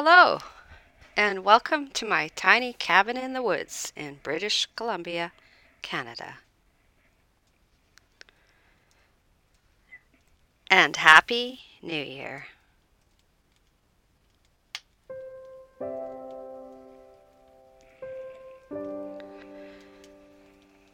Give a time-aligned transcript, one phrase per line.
[0.00, 0.38] Hello,
[1.16, 5.32] and welcome to my tiny cabin in the woods in British Columbia,
[5.82, 6.38] Canada.
[10.70, 12.46] And Happy New Year.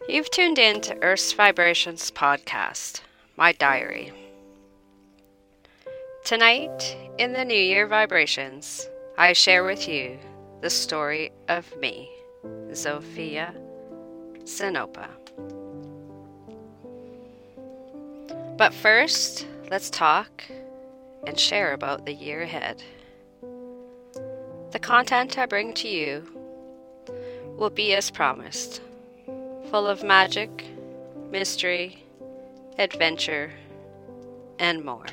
[0.08, 3.02] You've tuned in to Earth's Vibrations podcast,
[3.36, 4.14] my diary.
[6.24, 10.18] Tonight, in the New Year Vibrations, I share with you
[10.60, 12.10] the story of me,
[12.72, 13.54] Zofia
[14.42, 15.08] Zinopa.
[18.56, 20.42] But first, let's talk
[21.28, 22.82] and share about the year ahead.
[24.72, 26.24] The content I bring to you
[27.56, 28.80] will be as promised
[29.70, 30.64] full of magic,
[31.30, 32.04] mystery,
[32.78, 33.52] adventure,
[34.58, 35.06] and more.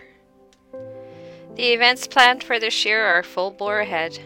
[1.56, 4.18] The events planned for this year are full bore ahead.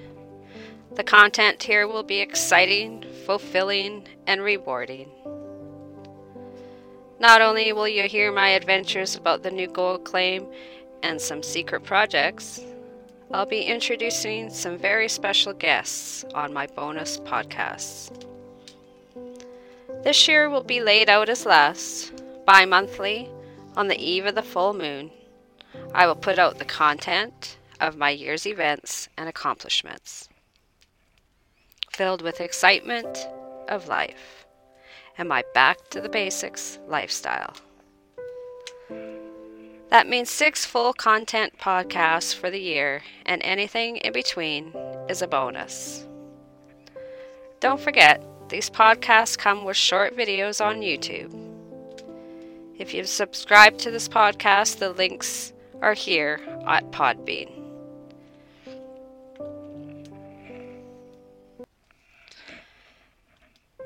[0.93, 5.09] The content here will be exciting, fulfilling, and rewarding.
[7.19, 10.45] Not only will you hear my adventures about the new gold claim
[11.01, 12.61] and some secret projects,
[13.31, 18.11] I'll be introducing some very special guests on my bonus podcasts.
[20.03, 22.13] This year will be laid out as last,
[22.45, 23.29] bi monthly,
[23.75, 25.09] on the eve of the full moon.
[25.93, 30.29] I will put out the content of my year's events and accomplishments,
[31.91, 33.27] filled with excitement
[33.67, 34.45] of life
[35.17, 37.55] and my back to the basics lifestyle.
[39.89, 44.73] That means six full content podcasts for the year, and anything in between
[45.07, 46.05] is a bonus.
[47.59, 51.33] Don't forget, these podcasts come with short videos on YouTube.
[52.77, 57.51] If you've subscribed to this podcast, the links are here at Podbean.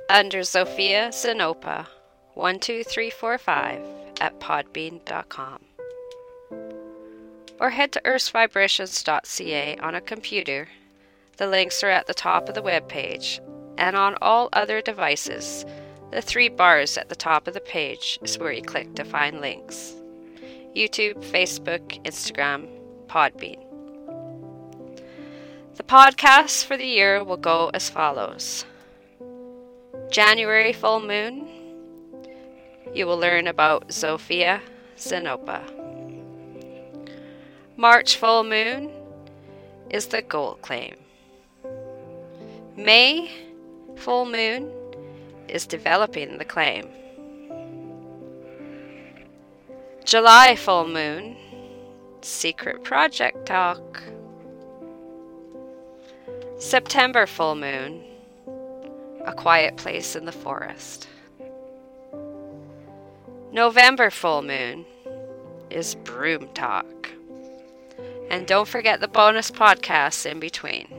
[0.10, 1.86] Under Zofia Zinopa
[2.34, 3.82] 12345
[4.22, 5.60] at podbean.com.
[7.60, 10.70] Or head to earthsvibrations.ca on a computer.
[11.38, 13.40] The links are at the top of the web page
[13.78, 15.66] and on all other devices.
[16.12, 19.42] The three bars at the top of the page is where you click to find
[19.42, 19.99] links
[20.76, 22.68] YouTube, Facebook, Instagram,
[23.08, 23.66] Podbean.
[25.76, 28.66] The podcasts for the year will go as follows
[30.12, 31.48] January full moon,
[32.94, 34.60] you will learn about Zofia
[34.98, 35.62] Zinopa.
[37.78, 38.92] March full moon
[39.92, 40.96] is the gold claim.
[42.76, 43.32] May
[43.96, 44.72] full moon
[45.48, 46.88] is developing the claim.
[50.06, 51.36] July full moon,
[52.22, 54.02] secret project talk.
[56.58, 58.04] September full moon,
[59.26, 61.08] a quiet place in the forest.
[63.52, 64.86] November full moon
[65.70, 67.10] is broom talk.
[68.30, 70.99] And don't forget the bonus podcasts in between.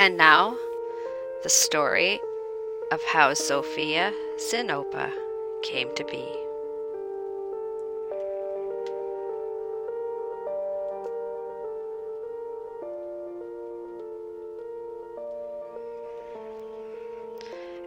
[0.00, 0.56] And now,
[1.42, 2.20] the story
[2.92, 5.12] of how Zofia Zinopa
[5.62, 6.24] came to be.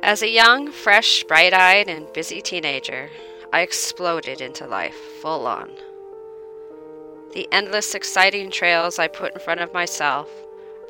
[0.04, 3.10] As a young, fresh, bright eyed, and busy teenager,
[3.54, 5.72] I exploded into life full on.
[7.32, 10.30] The endless, exciting trails I put in front of myself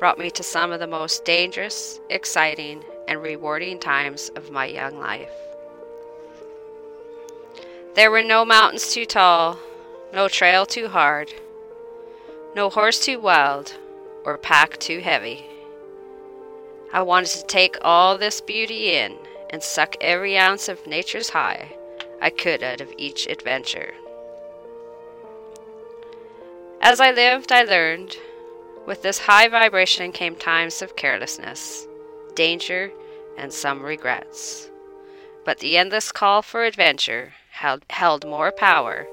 [0.02, 4.98] brought me to some of the most dangerous, exciting, and rewarding times of my young
[4.98, 5.30] life.
[7.94, 9.60] There were no mountains too tall,
[10.12, 11.32] no trail too hard,
[12.56, 13.74] no horse too wild,
[14.24, 15.46] or pack too heavy.
[16.92, 19.16] I wanted to take all this beauty in
[19.50, 21.76] and suck every ounce of nature's high
[22.20, 23.94] I could out of each adventure.
[26.80, 28.16] As I lived, I learned
[28.86, 31.86] with this high vibration came times of carelessness,
[32.34, 32.90] danger,
[33.36, 34.70] and some regrets.
[35.44, 39.06] But the endless call for adventure held, held more power,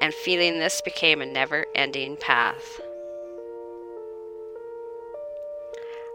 [0.00, 2.80] and feeling this became a never ending path.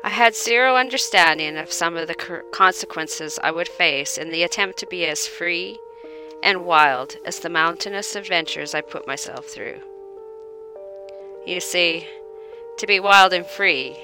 [0.04, 4.78] I had zero understanding of some of the consequences I would face in the attempt
[4.80, 5.80] to be as free
[6.44, 9.80] and wild as the mountainous adventures I put myself through.
[11.48, 12.08] You see,
[12.78, 13.98] to be wild and free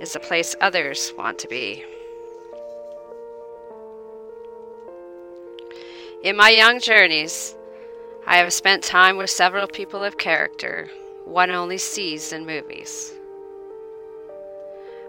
[0.00, 1.84] is a place others want to be.
[6.22, 7.54] In my young journeys,
[8.26, 10.90] I have spent time with several people of character
[11.24, 13.12] one only sees in movies.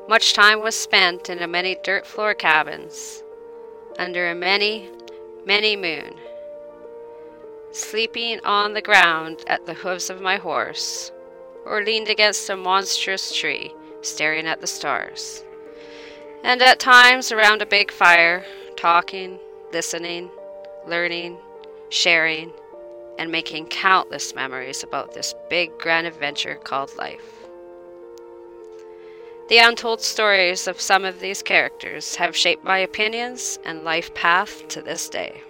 [0.07, 3.23] Much time was spent in many dirt floor cabins
[3.97, 4.89] under a many,
[5.45, 6.13] many moon,
[7.71, 11.11] sleeping on the ground at the hoofs of my horse,
[11.67, 15.43] or leaned against a monstrous tree, staring at the stars,
[16.43, 19.39] and at times around a big fire, talking,
[19.73, 20.29] listening,
[20.87, 21.37] learning,
[21.89, 22.51] sharing,
[23.19, 27.33] and making countless memories about this big grand adventure called life.
[29.49, 34.67] The untold stories of some of these characters have shaped my opinions and life path
[34.69, 35.41] to this day.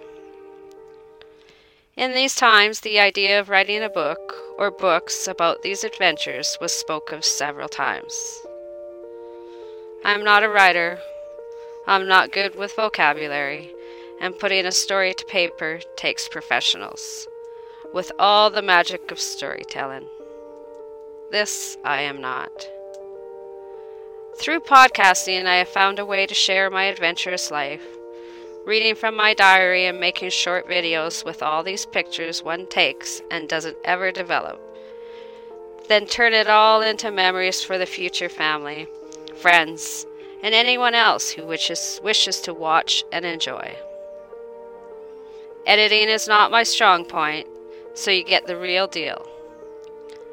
[1.96, 6.72] In these times, the idea of writing a book or books about these adventures was
[6.72, 8.42] spoke of several times.
[10.04, 10.98] I am not a writer,
[11.86, 13.72] I'm not good with vocabulary,
[14.20, 17.26] and putting a story to paper takes professionals,
[17.94, 20.06] with all the magic of storytelling.
[21.30, 22.68] This I am not.
[24.38, 27.97] Through podcasting, I have found a way to share my adventurous life.
[28.68, 33.48] Reading from my diary and making short videos with all these pictures one takes and
[33.48, 34.60] doesn't ever develop.
[35.88, 38.86] Then turn it all into memories for the future family,
[39.36, 40.04] friends,
[40.42, 43.74] and anyone else who wishes, wishes to watch and enjoy.
[45.64, 47.48] Editing is not my strong point,
[47.94, 49.26] so you get the real deal.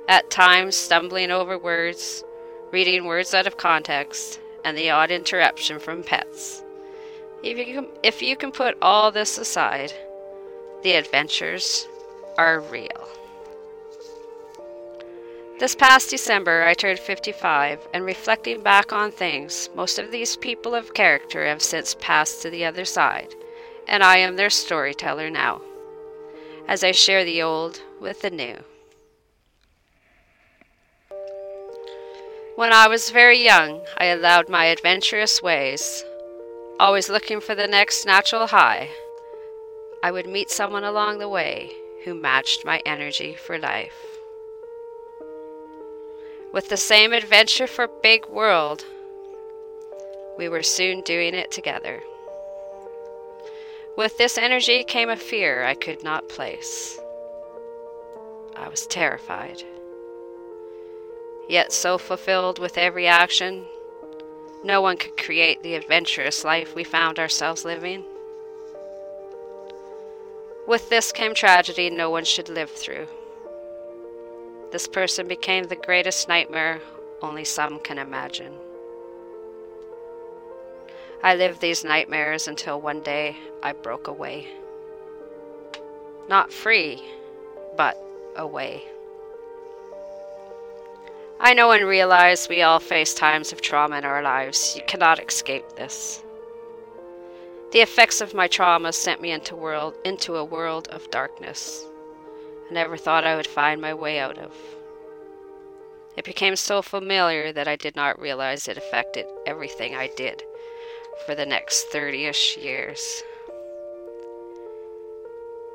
[0.10, 2.26] At times, stumbling over words,
[2.70, 6.65] reading words out of context, and the odd interruption from pets.
[7.44, 9.94] If you can, if you can put all this aside,
[10.84, 11.88] the adventures
[12.38, 13.08] are real.
[15.58, 20.76] This past December, I turned 55, and reflecting back on things, most of these people
[20.76, 23.34] of character have since passed to the other side,
[23.88, 25.62] and I am their storyteller now,
[26.68, 28.58] as I share the old with the new.
[32.58, 36.04] When I was very young, I allowed my adventurous ways,
[36.80, 38.90] always looking for the next natural high.
[40.04, 41.72] I would meet someone along the way
[42.04, 43.96] who matched my energy for life.
[46.54, 48.86] With the same adventure for big world,
[50.38, 52.02] we were soon doing it together.
[53.98, 57.00] With this energy came a fear I could not place.
[58.56, 59.64] I was terrified
[61.48, 63.66] yet so fulfilled with every action,
[64.66, 68.04] no one could create the adventurous life we found ourselves living.
[70.68, 73.08] With this came tragedy no one should live through.
[74.72, 76.82] This person became the greatest nightmare
[77.22, 78.54] only some can imagine.
[81.24, 84.48] I lived these nightmares until one day I broke away.
[86.28, 87.04] Not free,
[87.78, 88.04] but
[88.36, 88.84] away.
[91.40, 94.76] I know and realize we all face times of trauma in our lives.
[94.76, 96.24] You cannot escape this.
[97.72, 101.86] The effects of my trauma sent me into world into a world of darkness
[102.70, 104.52] I never thought I would find my way out of.
[106.18, 110.42] It became so familiar that I did not realize it affected everything I did
[111.26, 113.24] for the next 30ish years.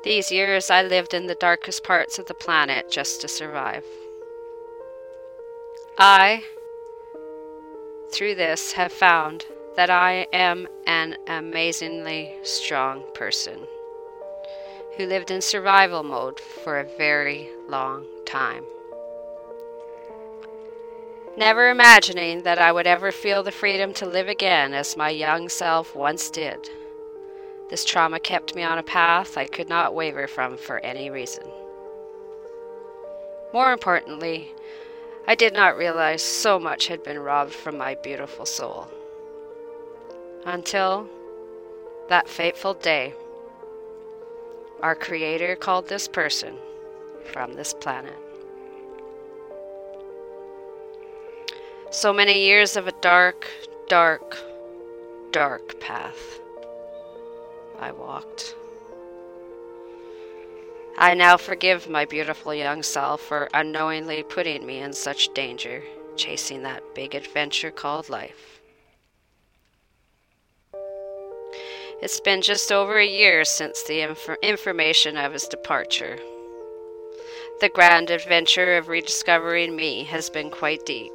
[0.03, 3.85] These years I lived in the darkest parts of the planet just to survive.
[6.03, 6.43] I,
[8.11, 13.59] through this, have found that I am an amazingly strong person
[14.97, 18.63] who lived in survival mode for a very long time.
[21.37, 25.49] Never imagining that I would ever feel the freedom to live again as my young
[25.49, 26.67] self once did.
[27.69, 31.43] This trauma kept me on a path I could not waver from for any reason.
[33.53, 34.55] More importantly,
[35.27, 38.87] I did not realize so much had been robbed from my beautiful soul.
[40.45, 41.07] Until
[42.09, 43.13] that fateful day,
[44.81, 46.57] our Creator called this person
[47.31, 48.17] from this planet.
[51.91, 53.47] So many years of a dark,
[53.87, 54.37] dark,
[55.31, 56.39] dark path
[57.79, 58.55] I walked.
[61.01, 65.81] I now forgive my beautiful young self for unknowingly putting me in such danger
[66.15, 68.61] chasing that big adventure called life.
[72.03, 76.19] It's been just over a year since the inf- information of his departure.
[77.61, 81.13] The grand adventure of rediscovering me has been quite deep,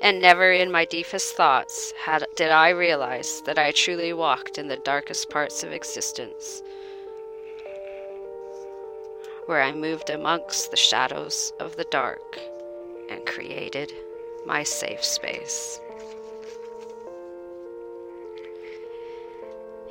[0.00, 4.68] and never in my deepest thoughts had, did I realize that I truly walked in
[4.68, 6.62] the darkest parts of existence,
[9.46, 12.38] where I moved amongst the shadows of the dark
[13.10, 13.92] and created
[14.46, 15.80] my safe space.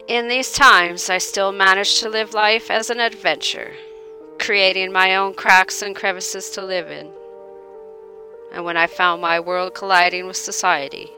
[0.08, 3.74] In these times, I still manage to live life as an adventure,
[4.40, 7.10] creating my own cracks and crevices to live in.
[8.52, 11.12] And when I found my world colliding with society,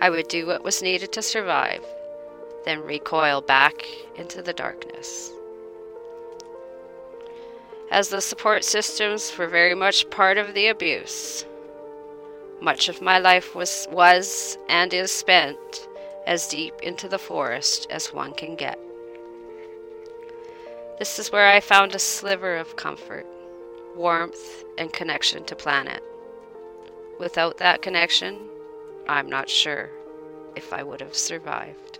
[0.00, 1.84] I would do what was needed to survive,
[2.64, 3.86] then recoil back
[4.16, 5.30] into the darkness.
[7.92, 11.44] As the support systems were very much part of the abuse,
[12.58, 15.88] much of my life was, was and is spent
[16.26, 18.78] as deep into the forest as one can get.
[20.98, 23.26] This is where I found a sliver of comfort,
[23.94, 26.02] warmth, and connection to planet.
[27.20, 28.38] Without that connection,
[29.06, 29.90] I'm not sure
[30.56, 31.98] if I would have survived.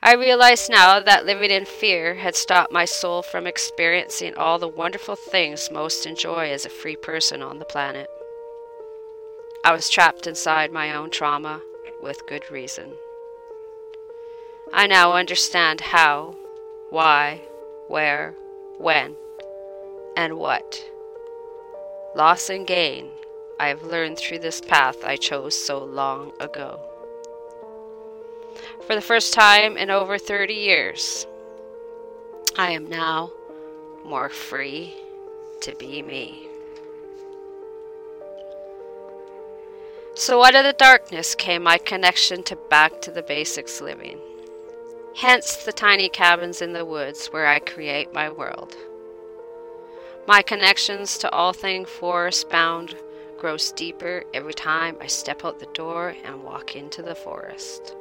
[0.00, 4.68] I realize now that living in fear had stopped my soul from experiencing all the
[4.68, 8.08] wonderful things most enjoy as a free person on the planet.
[9.64, 11.60] I was trapped inside my own trauma
[12.00, 12.92] with good reason.
[14.72, 16.36] I now understand how,
[16.90, 17.42] why,
[17.88, 18.34] where,
[18.78, 19.16] when,
[20.16, 20.84] and what.
[22.14, 23.10] Loss and gain
[23.58, 26.87] I have learned through this path I chose so long ago.
[28.86, 31.26] For the first time in over 30 years,
[32.56, 33.30] I am now
[34.04, 34.94] more free
[35.60, 36.48] to be me.
[40.14, 44.18] So out of the darkness came my connection to back to the basics living.
[45.14, 48.76] Hence the tiny cabins in the woods where I create my world.
[50.26, 52.96] My connections to all things forest bound
[53.38, 57.94] grows deeper every time I step out the door and walk into the forest.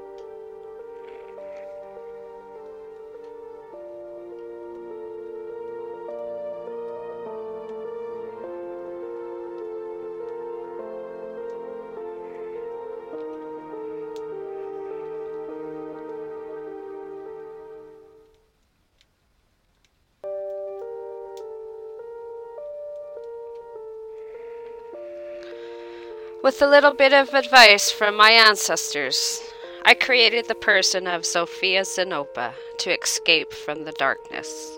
[26.48, 29.44] With a little bit of advice from my ancestors,
[29.84, 34.78] I created the person of Zofia Zinopa to escape from the darkness.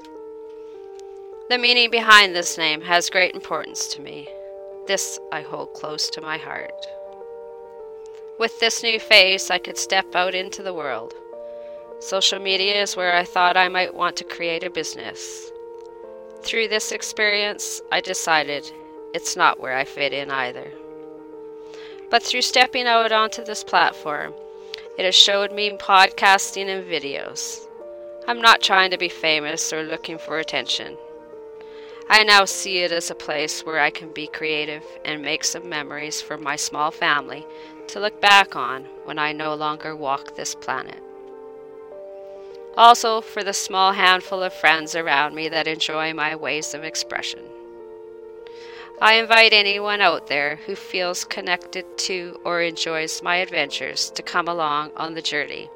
[1.47, 4.27] The meaning behind this name has great importance to me.
[4.88, 6.73] This I hold close to my heart.
[8.39, 11.13] With this new face, I could step out into the world.
[11.99, 15.51] Social media is where I thought I might want to create a business.
[16.41, 18.71] Through this experience, I decided
[19.13, 20.73] it's not where I fit in either.
[22.10, 24.34] But through stepping out onto this platform,
[24.98, 27.68] it has showed me podcasting and videos.
[28.28, 30.98] I'm not trying to be famous or looking for attention.
[32.10, 35.70] I now see it as a place where I can be creative and make some
[35.70, 37.46] memories for my small family
[37.88, 41.01] to look back on when I no longer walk this planet.
[42.75, 47.49] Also, for the small handful of friends around me that enjoy my ways of expression.
[49.01, 54.50] I invite anyone out there who feels connected to or enjoys my adventures to come
[54.50, 55.70] along on the journey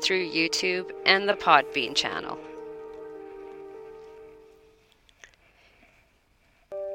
[0.00, 2.36] through YouTube and the Podbean channel.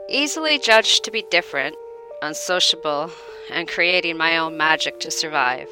[0.09, 1.77] Easily judged to be different,
[2.21, 3.09] unsociable,
[3.49, 5.69] and creating my own magic to survive,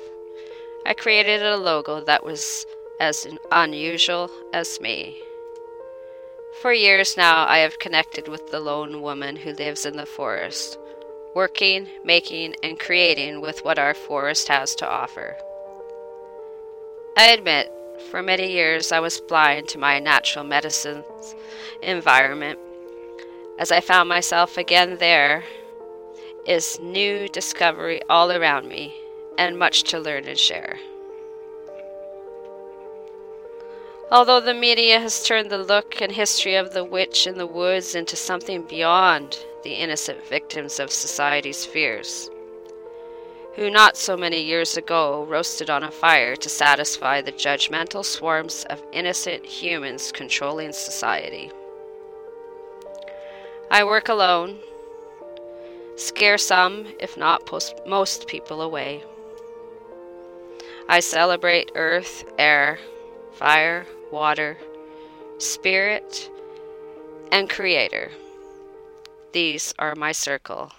[0.86, 2.66] I created a logo that was
[3.02, 5.22] as unusual as me.
[6.60, 10.78] For years now, I have connected with the lone woman who lives in the forest,
[11.34, 15.38] working, making, and creating with what our forest has to offer.
[17.18, 17.72] I admit,
[18.10, 21.36] for many years I was blind to my natural medicines
[21.82, 22.60] environment.
[23.58, 25.44] As I found myself again there,
[26.46, 28.94] is new discovery all around me
[29.38, 30.78] and much to learn and share.
[34.12, 37.96] Although the media has turned the look and history of the witch in the woods
[37.96, 42.30] into something beyond the innocent victims of society's fears,
[43.56, 48.66] who not so many years ago roasted on a fire to satisfy the judgmental swarms
[48.70, 51.50] of innocent humans controlling society.
[53.70, 54.60] I work alone,
[55.96, 59.06] scare some, if not post- most people away.
[60.90, 62.78] I celebrate earth, air,
[63.32, 64.58] fire, water,
[65.38, 66.30] spirit,
[67.32, 68.12] and creator.
[69.34, 70.72] These are my circle.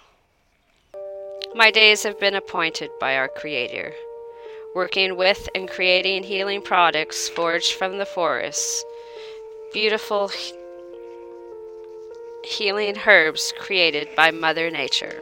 [1.55, 3.93] My days have been appointed by our Creator,
[4.75, 8.83] working with and creating healing products forged from the forests,
[9.71, 10.31] beautiful
[12.43, 15.21] healing herbs created by Mother Nature.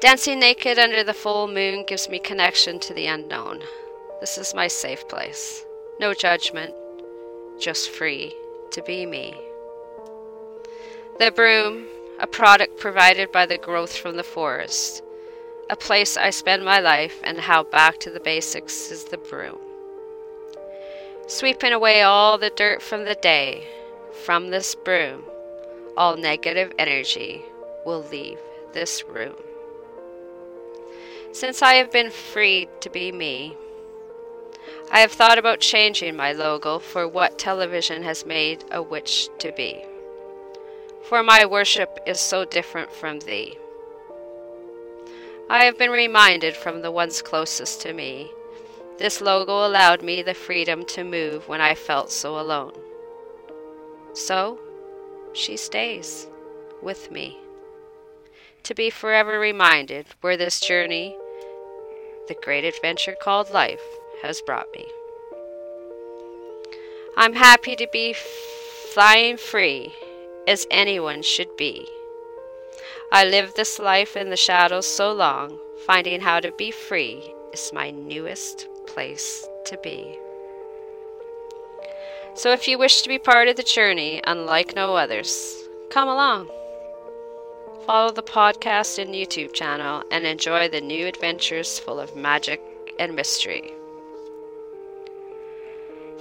[0.00, 3.62] Dancing naked under the full moon gives me connection to the unknown.
[4.22, 5.66] This is my safe place.
[5.98, 6.72] No judgment,
[7.58, 8.32] just free
[8.70, 9.36] to be me.
[11.18, 11.86] The broom,
[12.20, 15.02] a product provided by the growth from the forest,
[15.70, 19.58] a place I spend my life, and how back to the basics is the broom.
[21.26, 23.66] Sweeping away all the dirt from the day,
[24.24, 25.24] from this broom,
[25.96, 27.42] all negative energy
[27.84, 28.38] will leave
[28.72, 29.34] this room.
[31.32, 33.56] Since I have been freed to be me,
[34.94, 39.50] I have thought about changing my logo for what television has made a witch to
[39.52, 39.82] be.
[41.08, 43.56] For my worship is so different from thee.
[45.48, 48.30] I have been reminded from the ones closest to me.
[48.98, 52.74] This logo allowed me the freedom to move when I felt so alone.
[54.12, 54.58] So,
[55.32, 56.26] she stays
[56.82, 57.38] with me.
[58.64, 61.16] To be forever reminded where this journey
[62.28, 63.80] the great adventure called life
[64.22, 64.86] has brought me.
[67.16, 69.92] I'm happy to be flying free
[70.48, 71.86] as anyone should be.
[73.12, 77.72] I lived this life in the shadows so long, finding how to be free is
[77.74, 80.18] my newest place to be.
[82.34, 86.48] So if you wish to be part of the journey, unlike no others, come along.
[87.86, 92.62] Follow the podcast and YouTube channel and enjoy the new adventures full of magic
[92.98, 93.74] and mystery.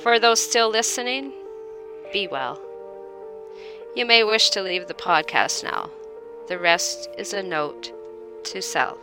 [0.02, 1.32] For those still listening,
[2.12, 2.60] be well.
[3.96, 5.92] You may wish to leave the podcast now.
[6.48, 7.92] The rest is a note
[8.46, 8.98] to self.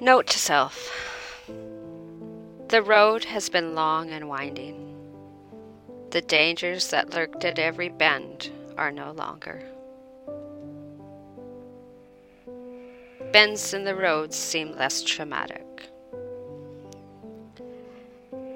[0.00, 0.92] Note to self
[2.68, 4.94] The road has been long and winding.
[6.10, 9.60] The dangers that lurked at every bend are no longer.
[13.32, 15.90] Bends in the roads seem less traumatic.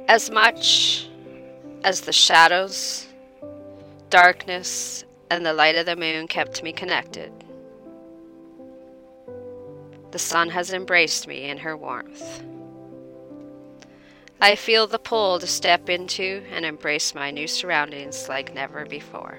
[0.06, 1.08] As much
[1.82, 3.08] as the shadows,
[4.10, 7.32] darkness, and the light of the moon kept me connected,
[10.12, 12.44] the sun has embraced me in her warmth.
[14.40, 19.38] I feel the pull to step into and embrace my new surroundings like never before.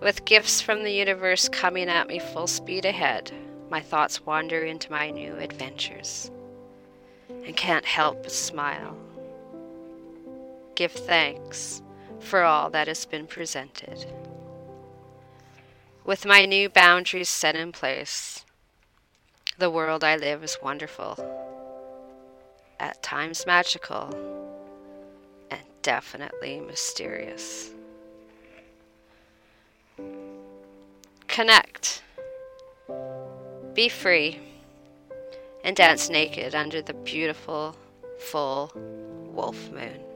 [0.00, 3.32] With gifts from the universe coming at me full speed ahead,
[3.68, 6.30] my thoughts wander into my new adventures
[7.28, 8.96] and can't help but smile.
[10.76, 11.82] Give thanks
[12.20, 14.06] for all that has been presented.
[16.08, 18.42] With my new boundaries set in place,
[19.58, 21.18] the world I live is wonderful,
[22.80, 24.08] at times magical,
[25.50, 27.72] and definitely mysterious.
[31.26, 32.02] Connect,
[33.74, 34.40] be free,
[35.62, 37.76] and dance naked under the beautiful,
[38.18, 38.72] full
[39.34, 40.07] wolf moon.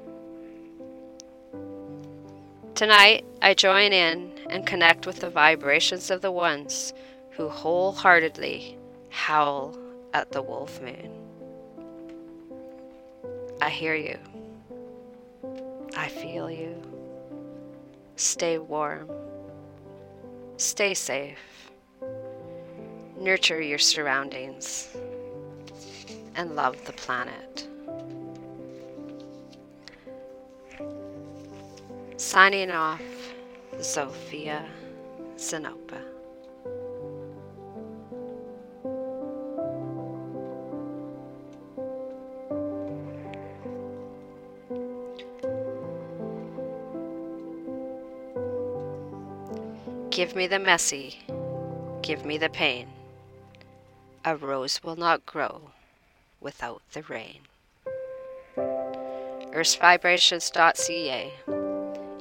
[2.74, 6.94] Tonight, I join in and connect with the vibrations of the ones
[7.32, 8.78] who wholeheartedly
[9.10, 9.76] howl
[10.14, 11.12] at the wolf moon.
[13.60, 14.18] I hear you.
[15.98, 16.74] I feel you.
[18.16, 19.10] Stay warm.
[20.56, 21.70] Stay safe.
[23.18, 24.96] Nurture your surroundings.
[26.34, 27.68] And love the planet.
[32.32, 33.02] Signing off,
[33.76, 34.64] Zofia
[35.36, 36.00] Zinopa.
[50.10, 51.18] Give me the messy,
[52.00, 52.88] give me the pain.
[54.24, 55.72] A rose will not grow
[56.40, 57.40] without the rain.
[58.56, 61.32] EarthVibrations.ca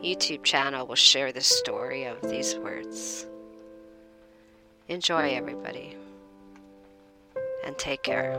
[0.03, 3.27] YouTube channel will share the story of these words.
[4.87, 5.95] Enjoy, everybody,
[7.65, 8.35] and take care.